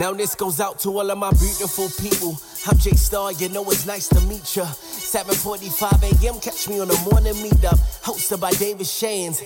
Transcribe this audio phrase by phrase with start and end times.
[0.00, 2.34] Now this goes out to all of my beautiful people.
[2.66, 4.64] I'm Jay Star, you know it's nice to meet ya.
[4.64, 6.40] 7:45 a.m.
[6.40, 9.42] Catch me on the morning meetup, hosted by David Shands.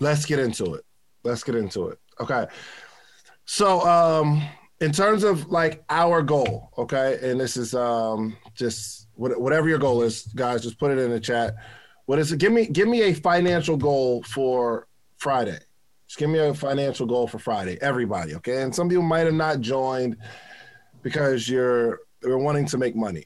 [0.00, 0.86] Let's get into it.
[1.22, 1.98] Let's get into it.
[2.18, 2.46] Okay.
[3.44, 4.42] So, um,
[4.80, 10.02] in terms of like our goal, okay, and this is um just whatever your goal
[10.02, 11.54] is, guys, just put it in the chat.
[12.06, 12.38] What is it?
[12.38, 14.88] Give me give me a financial goal for
[15.18, 15.58] Friday.
[16.06, 18.34] Just give me a financial goal for Friday, everybody.
[18.36, 18.62] Okay.
[18.62, 20.16] And some people might have not joined
[21.02, 23.24] because you're you're wanting to make money.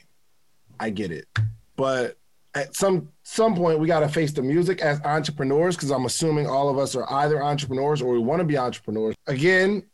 [0.79, 1.29] I get it.
[1.77, 2.17] But
[2.55, 6.47] at some some point we got to face the music as entrepreneurs because I'm assuming
[6.47, 9.15] all of us are either entrepreneurs or we want to be entrepreneurs.
[9.27, 9.85] Again,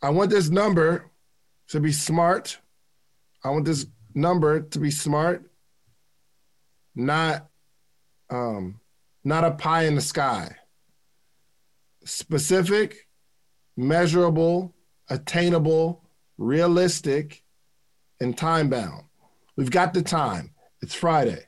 [0.00, 1.10] I want this number
[1.68, 2.58] to be smart.
[3.44, 5.50] I want this number to be smart,
[6.94, 7.48] not
[8.30, 8.80] um,
[9.24, 10.56] not a pie in the sky
[12.08, 13.08] specific,
[13.76, 14.74] measurable,
[15.08, 16.04] attainable,
[16.38, 17.44] realistic,
[18.20, 19.04] and time bound.
[19.56, 20.54] We've got the time.
[20.82, 21.44] It's Friday.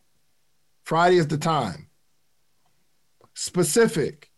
[0.85, 1.89] Friday is the time.
[3.35, 4.31] Specific.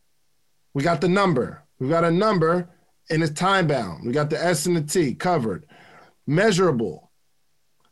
[0.75, 1.65] We got the number.
[1.79, 2.71] We've got a number
[3.11, 4.07] and it's time bound.
[4.07, 5.67] We got the S and the T covered.
[6.27, 7.11] Measurable.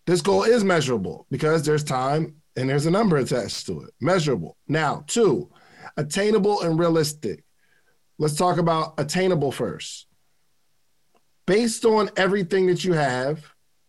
[0.07, 3.91] This goal is measurable because there's time and there's a number attached to it.
[4.01, 4.57] Measurable.
[4.69, 5.51] Now, two,
[5.97, 7.45] attainable and realistic.
[8.21, 10.07] Let's talk about attainable first.
[11.47, 13.43] Based on everything that you have,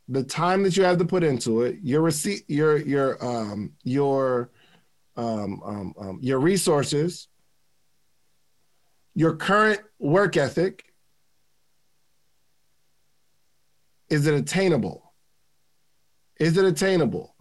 [0.08, 4.50] the time that you have to put into it, your receipt, your your um your
[5.18, 7.28] um, um, um your resources,
[9.16, 10.86] your current work ethic,
[14.10, 15.14] is it attainable?
[16.40, 17.36] Is it attainable?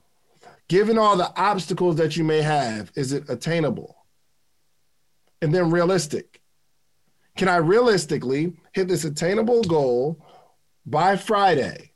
[0.69, 3.97] Given all the obstacles that you may have, is it attainable?
[5.41, 6.40] And then realistic
[7.36, 10.25] can I realistically hit this attainable goal
[10.86, 11.91] by Friday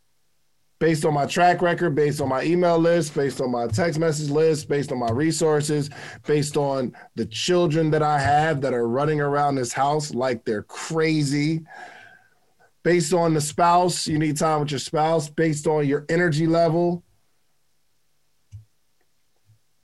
[0.85, 4.31] based on my track record, based on my email list, based on my text message
[4.31, 5.89] list, based on my resources,
[6.27, 10.65] based on the children that I have that are running around this house like they're
[10.65, 11.65] crazy?
[12.83, 17.03] Based on the spouse, you need time with your spouse, based on your energy level,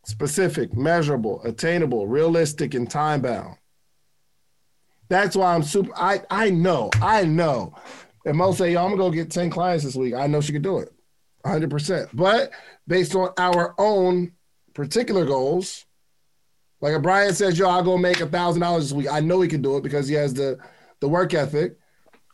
[0.05, 3.57] specific, measurable, attainable, realistic, and time bound.
[5.11, 5.93] That's why I'm super.
[5.97, 7.75] I I know, I know.
[8.25, 10.53] And Mo say, "Yo, I'm gonna go get ten clients this week." I know she
[10.53, 10.91] could do it,
[11.43, 11.69] 100.
[11.69, 12.53] percent But
[12.87, 14.33] based on our own
[14.73, 15.85] particular goals,
[16.81, 19.41] like if Brian says, "Yo, I'll go make a thousand dollars this week," I know
[19.41, 20.59] he can do it because he has the
[21.01, 21.77] the work ethic.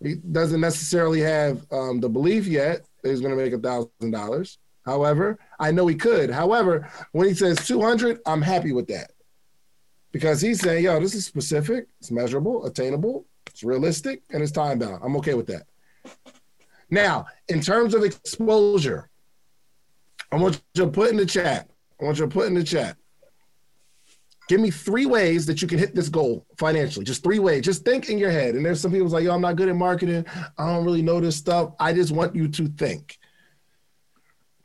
[0.03, 4.59] He doesn't necessarily have um, the belief yet that he's gonna make a thousand dollars.
[4.84, 6.31] However, I know he could.
[6.31, 9.10] However, when he says 200, I'm happy with that
[10.12, 14.78] because he's saying, yo, this is specific, it's measurable, attainable, it's realistic, and it's time
[14.78, 15.00] bound.
[15.02, 15.64] I'm okay with that.
[16.90, 19.10] Now, in terms of exposure,
[20.30, 21.68] I want you to put in the chat.
[22.00, 22.96] I want you to put in the chat.
[24.48, 27.04] Give me three ways that you can hit this goal financially.
[27.04, 27.64] Just three ways.
[27.64, 28.54] Just think in your head.
[28.54, 30.24] And there's some people like, yo, I'm not good at marketing.
[30.56, 31.72] I don't really know this stuff.
[31.80, 33.18] I just want you to think.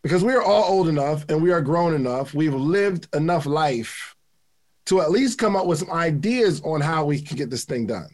[0.03, 2.33] Because we are all old enough and we are grown enough.
[2.33, 4.15] We've lived enough life
[4.91, 7.87] to at least come up with some ideas on how we can get this thing
[7.87, 8.09] done.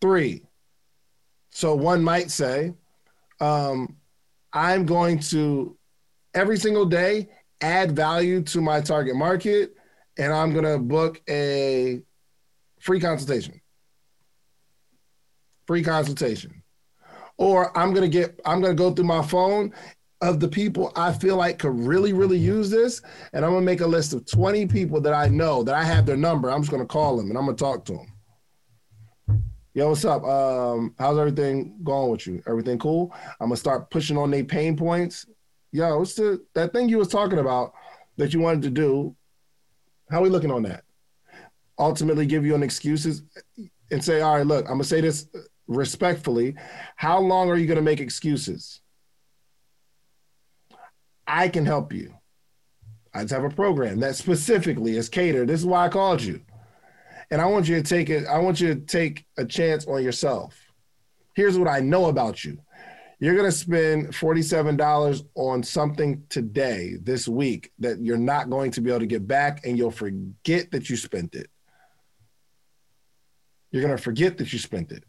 [0.00, 0.42] Three.
[1.52, 2.74] So one might say,
[3.40, 3.94] um,
[4.52, 5.78] I'm going to
[6.34, 7.28] every single day
[7.60, 9.76] add value to my target market,
[10.18, 12.00] and I'm going to book a
[12.80, 13.60] free consultation.
[15.68, 16.64] Free consultation.
[17.36, 19.72] Or I'm going to get, I'm going to go through my phone
[20.22, 23.02] of the people I feel like could really, really use this.
[23.32, 26.06] And I'm gonna make a list of 20 people that I know that I have
[26.06, 26.50] their number.
[26.50, 28.06] I'm just gonna call them and I'm gonna talk to them.
[29.74, 30.22] Yo, what's up?
[30.22, 32.40] Um, how's everything going with you?
[32.46, 33.12] Everything cool?
[33.40, 35.26] I'm gonna start pushing on their pain points.
[35.72, 37.72] Yo, what's the that thing you was talking about
[38.16, 39.16] that you wanted to do?
[40.08, 40.84] How we looking on that?
[41.78, 43.22] Ultimately, give you an excuses
[43.90, 45.26] and say, all right, look, I'm gonna say this
[45.66, 46.54] respectfully.
[46.94, 48.81] How long are you gonna make excuses?
[51.32, 52.12] I can help you.
[53.14, 55.48] I just have a program that specifically is catered.
[55.48, 56.42] This is why I called you.
[57.30, 60.02] And I want you to take it, I want you to take a chance on
[60.02, 60.54] yourself.
[61.34, 62.58] Here's what I know about you.
[63.18, 68.90] You're to spend $47 on something today, this week, that you're not going to be
[68.90, 71.48] able to get back, and you'll forget that you spent it.
[73.70, 75.04] You're to forget that you spent it.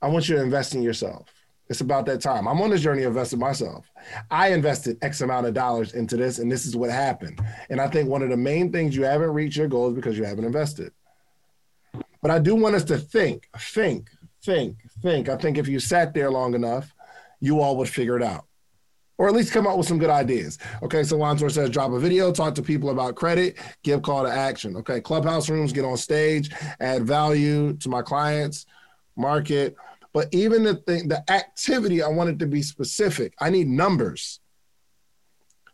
[0.00, 1.33] I want you to invest in yourself.
[1.68, 2.46] It's about that time.
[2.46, 3.90] I'm on this journey of investing myself.
[4.30, 7.40] I invested X amount of dollars into this, and this is what happened.
[7.70, 10.24] And I think one of the main things you haven't reached your goals because you
[10.24, 10.92] haven't invested.
[12.20, 14.10] But I do want us to think, think,
[14.42, 15.28] think, think.
[15.28, 16.92] I think if you sat there long enough,
[17.40, 18.44] you all would figure it out.
[19.16, 20.58] Or at least come up with some good ideas.
[20.82, 24.30] Okay, so Lontor says drop a video, talk to people about credit, give call to
[24.30, 24.76] action.
[24.76, 26.50] Okay, clubhouse rooms, get on stage,
[26.80, 28.66] add value to my clients,
[29.16, 29.76] market.
[30.14, 33.34] But even the thing, the activity, I want it to be specific.
[33.40, 34.40] I need numbers.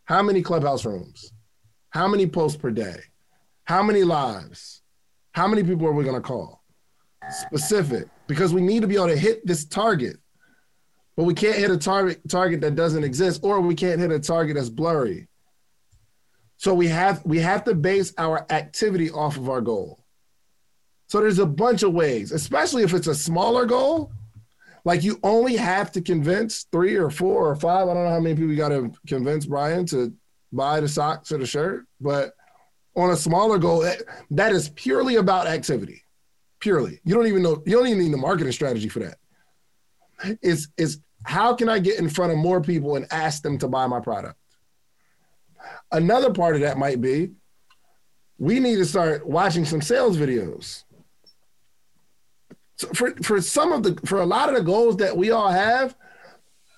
[0.04, 1.32] How many clubhouse rooms?
[1.90, 3.00] How many posts per day?
[3.64, 4.82] How many lives?
[5.32, 6.64] How many people are we going to call?
[7.30, 10.16] Specific, because we need to be able to hit this target.
[11.16, 14.18] But we can't hit a target target that doesn't exist, or we can't hit a
[14.18, 15.28] target that's blurry.
[16.56, 20.02] So we have we have to base our activity off of our goal.
[21.08, 24.12] So there's a bunch of ways, especially if it's a smaller goal.
[24.84, 27.88] Like you only have to convince three or four or five.
[27.88, 30.12] I don't know how many people you got to convince Brian to
[30.52, 32.32] buy the socks or the shirt, but
[32.96, 33.96] on a smaller goal, eh,
[34.30, 36.02] that is purely about activity.
[36.58, 37.00] Purely.
[37.04, 39.18] You don't even know, you don't even need the marketing strategy for that.
[40.42, 43.68] It's, it's how can I get in front of more people and ask them to
[43.68, 44.36] buy my product?
[45.92, 47.30] Another part of that might be
[48.40, 50.84] we need to start watching some sales videos.
[52.80, 55.50] So for, for some of the, for a lot of the goals that we all
[55.50, 55.94] have,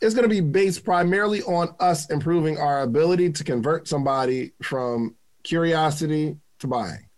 [0.00, 5.14] it's going to be based primarily on us improving our ability to convert somebody from
[5.44, 7.08] curiosity to buying.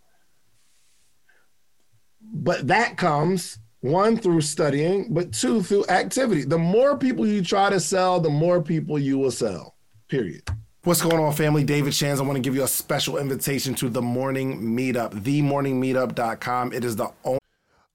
[2.20, 6.44] But that comes one through studying, but two through activity.
[6.44, 9.76] The more people you try to sell, the more people you will sell.
[10.08, 10.42] Period.
[10.82, 11.64] What's going on, family?
[11.64, 12.20] David Shands.
[12.20, 16.74] I want to give you a special invitation to the morning meetup, themorningmeetup.com.
[16.74, 17.38] It is the only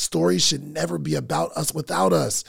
[0.00, 2.42] Stories should never be about us without us.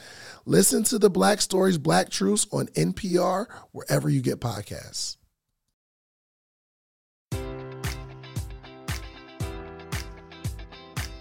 [0.45, 5.17] Listen to the Black Stories, Black Truths on NPR, wherever you get podcasts.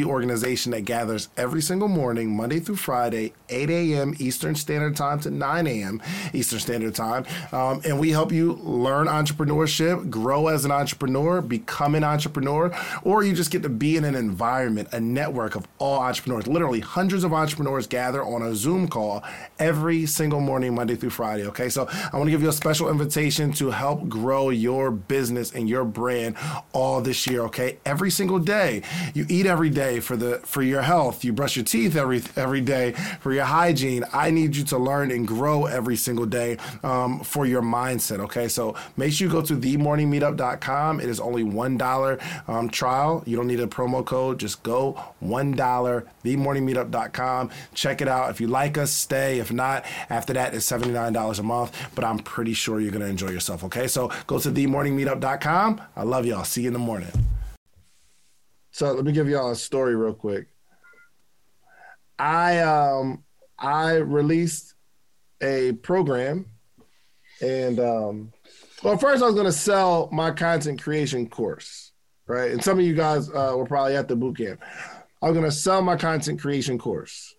[0.00, 4.14] Organization that gathers every single morning, Monday through Friday, 8 a.m.
[4.18, 6.02] Eastern Standard Time to 9 a.m.
[6.32, 7.24] Eastern Standard Time.
[7.52, 13.22] Um, and we help you learn entrepreneurship, grow as an entrepreneur, become an entrepreneur, or
[13.22, 16.46] you just get to be in an environment, a network of all entrepreneurs.
[16.46, 19.22] Literally, hundreds of entrepreneurs gather on a Zoom call
[19.62, 21.46] every single morning, Monday through Friday.
[21.46, 25.52] Okay, so I want to give you a special invitation to help grow your business
[25.52, 26.36] and your brand
[26.72, 27.42] all this year.
[27.42, 28.82] Okay, every single day,
[29.14, 31.24] you eat every day for the for your health.
[31.24, 34.04] You brush your teeth every every day for your hygiene.
[34.12, 38.18] I need you to learn and grow every single day um, for your mindset.
[38.18, 40.98] Okay, so make sure you go to themorningmeetup.com.
[40.98, 43.22] It is only one dollar um, trial.
[43.26, 44.40] You don't need a promo code.
[44.40, 46.04] Just go one dollar.
[46.24, 47.50] Themorningmeetup.com.
[47.74, 48.30] Check it out.
[48.30, 49.38] If you like us, stay.
[49.38, 51.76] If not, after that, it's seventy nine dollars a month.
[51.94, 53.64] But I'm pretty sure you're gonna enjoy yourself.
[53.64, 55.80] Okay, so go to themorningmeetup.com.
[55.96, 56.44] I love y'all.
[56.44, 57.10] See you in the morning.
[58.72, 60.46] So let me give y'all a story real quick.
[62.18, 63.24] I um
[63.58, 64.74] I released
[65.42, 66.46] a program
[67.40, 68.32] and um
[68.82, 71.92] well first I was gonna sell my content creation course,
[72.26, 72.50] right?
[72.50, 74.60] And some of you guys uh, were probably at the boot camp.
[75.20, 77.34] I was gonna sell my content creation course.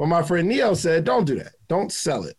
[0.00, 1.52] Well, my friend Neo said, don't do that.
[1.68, 2.38] Don't sell it.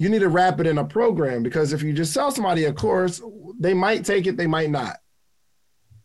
[0.00, 2.72] You need to wrap it in a program because if you just sell somebody a
[2.72, 3.22] course,
[3.60, 4.96] they might take it, they might not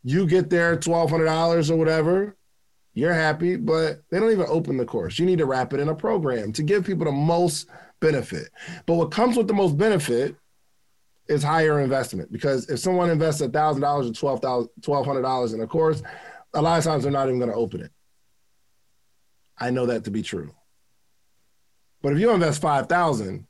[0.06, 2.38] you get there $1,200 or whatever,
[2.94, 5.18] you're happy, but they don't even open the course.
[5.18, 7.68] You need to wrap it in a program to give people the most
[8.00, 8.50] benefit.
[8.86, 10.36] But what comes with the most benefit
[11.28, 16.04] is higher investment because if someone invests $1,000 or $1,200 in a course,
[16.54, 17.92] a lot of times they're not even going to open it.
[19.58, 20.54] I know that to be true.
[22.02, 23.48] But if you invest 5000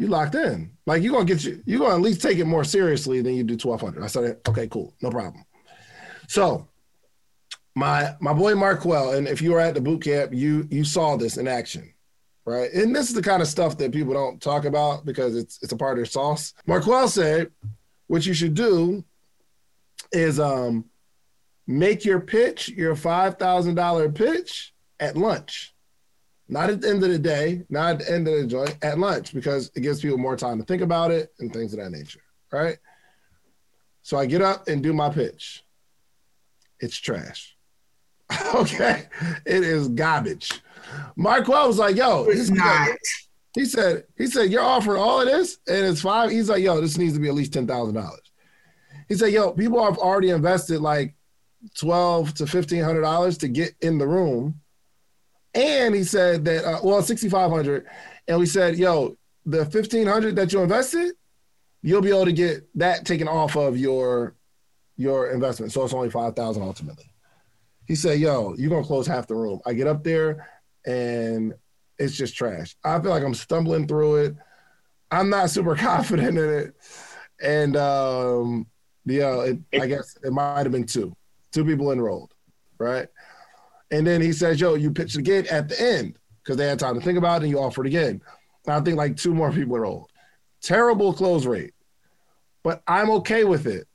[0.00, 0.72] you locked in.
[0.86, 3.44] Like you're gonna get you, you're gonna at least take it more seriously than you
[3.44, 4.02] do 1200.
[4.02, 5.44] I said, okay, cool, no problem.
[6.28, 6.68] So
[7.74, 11.16] my my boy Marquel, and if you were at the boot camp, you you saw
[11.16, 11.92] this in action,
[12.44, 12.72] right?
[12.72, 15.72] And this is the kind of stuff that people don't talk about because it's it's
[15.72, 16.54] a part of their sauce.
[16.66, 17.50] Marquel said,
[18.06, 19.04] what you should do
[20.12, 20.86] is um
[21.70, 25.74] make your pitch, your five thousand dollar pitch at lunch
[26.50, 28.98] not at the end of the day, not at the end of the joint, at
[28.98, 31.90] lunch, because it gives people more time to think about it and things of that
[31.90, 32.20] nature.
[32.52, 32.76] Right.
[34.02, 35.62] So I get up and do my pitch.
[36.80, 37.56] It's trash.
[38.54, 39.04] okay.
[39.46, 40.50] It is garbage.
[41.14, 42.88] Marquel was like, yo, it's not.
[43.54, 46.30] he said, he said, you're offering all of this and it's five.
[46.30, 48.32] He's like, yo, this needs to be at least ten thousand dollars.
[49.08, 51.14] He said, yo, people have already invested like
[51.76, 54.60] twelve to fifteen hundred dollars to get in the room
[55.54, 57.86] and he said that, uh, well, 6,500.
[58.28, 61.14] And we said, yo, the 1,500 that you invested,
[61.82, 64.36] you'll be able to get that taken off of your
[64.96, 65.72] your investment.
[65.72, 67.06] So it's only 5,000 ultimately.
[67.86, 69.58] He said, yo, you're going to close half the room.
[69.64, 70.46] I get up there
[70.84, 71.54] and
[71.98, 72.76] it's just trash.
[72.84, 74.36] I feel like I'm stumbling through it.
[75.10, 76.74] I'm not super confident in it.
[77.42, 78.66] And um,
[79.06, 81.16] yeah, it, I guess it might have been two,
[81.52, 82.34] two people enrolled,
[82.78, 83.08] right?
[83.90, 86.94] And then he says, yo, you pitched again at the end because they had time
[86.94, 88.20] to think about it and you offered again.
[88.66, 90.10] And I think like two more people old.
[90.62, 91.74] Terrible close rate.
[92.62, 93.88] But I'm okay with it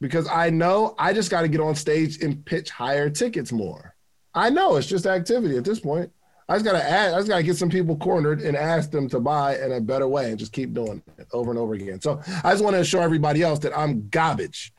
[0.00, 3.94] because I know I just got to get on stage and pitch higher tickets more.
[4.34, 6.10] I know it's just activity at this point.
[6.48, 9.20] I just gotta add, I just gotta get some people cornered and ask them to
[9.20, 12.00] buy in a better way and just keep doing it over and over again.
[12.00, 14.72] So I just want to assure everybody else that I'm garbage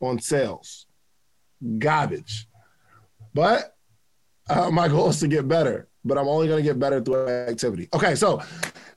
[0.00, 0.86] on sales.
[1.78, 2.48] Garbage.
[3.34, 3.76] But
[4.48, 7.28] uh, my goal is to get better but I'm only going to get better through
[7.28, 7.88] activity.
[7.92, 8.40] Okay, so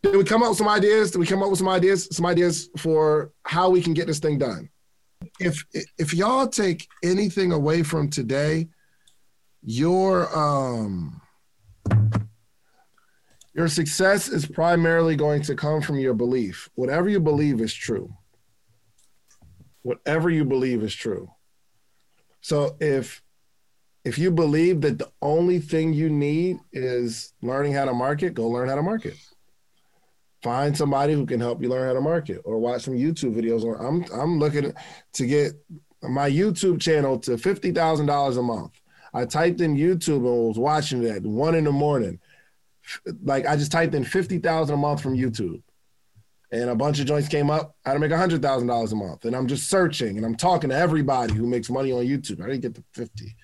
[0.03, 1.11] did we come up with some ideas?
[1.11, 2.07] Did we come up with some ideas?
[2.11, 4.69] Some ideas for how we can get this thing done.
[5.39, 5.65] If
[5.97, 8.69] if y'all take anything away from today,
[9.61, 11.21] your um
[13.53, 16.69] your success is primarily going to come from your belief.
[16.75, 18.13] Whatever you believe is true.
[19.81, 21.29] Whatever you believe is true.
[22.49, 23.21] So if
[24.03, 28.47] if you believe that the only thing you need is learning how to market, go
[28.47, 29.13] learn how to market.
[30.41, 33.63] Find somebody who can help you learn how to market or watch some YouTube videos.
[33.63, 34.73] Or I'm I'm looking
[35.13, 35.53] to get
[36.01, 38.81] my YouTube channel to fifty thousand dollars a month.
[39.13, 42.19] I typed in YouTube and was watching it at one in the morning.
[43.21, 45.61] Like I just typed in fifty thousand a month from YouTube,
[46.51, 47.75] and a bunch of joints came up.
[47.85, 50.69] How to make hundred thousand dollars a month, and I'm just searching and I'm talking
[50.69, 52.41] to everybody who makes money on YouTube.
[52.43, 53.35] I didn't get to fifty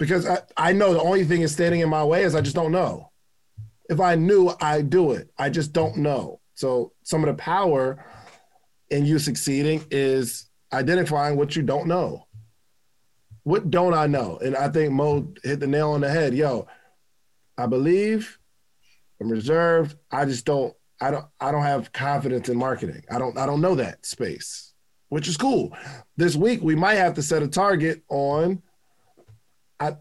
[0.00, 2.56] because I, I know the only thing is standing in my way is I just
[2.56, 3.12] don't know.
[3.88, 5.30] If I knew, i'd do it.
[5.38, 6.40] I just don't know.
[6.54, 8.04] So some of the power
[8.88, 12.26] in you succeeding is identifying what you don't know.
[13.42, 14.38] What don't I know?
[14.38, 16.34] And I think Mo hit the nail on the head.
[16.34, 16.66] Yo,
[17.58, 18.38] I believe,
[19.20, 19.96] I'm reserved.
[20.10, 20.74] I just don't.
[21.00, 21.26] I don't.
[21.40, 23.02] I don't have confidence in marketing.
[23.10, 23.36] I don't.
[23.38, 24.72] I don't know that space,
[25.08, 25.76] which is cool.
[26.16, 28.62] This week we might have to set a target on
[29.80, 29.96] I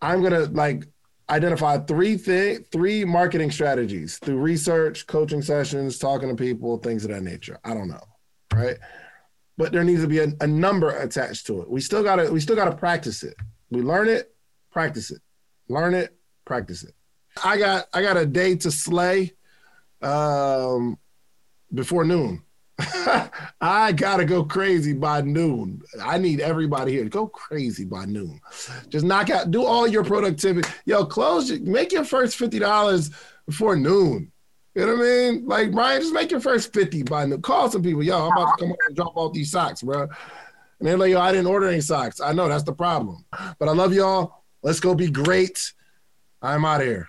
[0.00, 0.86] I'm gonna like
[1.28, 7.10] identify three thing three marketing strategies through research, coaching sessions, talking to people, things of
[7.10, 7.58] that nature.
[7.64, 8.02] I don't know,
[8.54, 8.76] right?
[9.56, 11.70] But there needs to be a, a number attached to it.
[11.70, 13.34] We still gotta we still gotta practice it.
[13.70, 14.34] We learn it,
[14.70, 15.20] practice it,
[15.68, 16.94] learn it, practice it.
[17.42, 19.32] I got I got a day to slay
[20.02, 20.98] um,
[21.72, 22.42] before noon.
[23.60, 25.82] I gotta go crazy by noon.
[26.02, 28.40] I need everybody here to go crazy by noon.
[28.88, 30.68] Just knock out, do all your productivity.
[30.84, 33.10] Yo, close, make your first fifty dollars
[33.46, 34.32] before noon.
[34.74, 35.46] You know what I mean?
[35.46, 37.42] Like Brian, just make your first fifty by noon.
[37.42, 38.02] Call some people.
[38.02, 40.02] Yo, I'm about to come and drop off these socks, bro.
[40.02, 40.10] And
[40.80, 42.20] they're like, yo, I didn't order any socks.
[42.20, 43.24] I know that's the problem,
[43.60, 44.42] but I love y'all.
[44.64, 45.72] Let's go be great.
[46.42, 47.08] I'm out of here.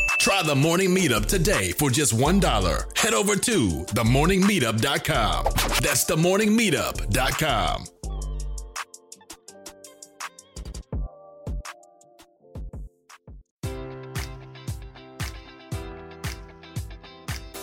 [0.21, 2.95] Try the morning meetup today for just $1.
[2.95, 5.45] Head over to themorningmeetup.com.
[5.81, 8.00] That's themorningmeetup.com.